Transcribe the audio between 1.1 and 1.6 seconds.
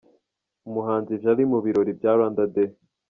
Jali mu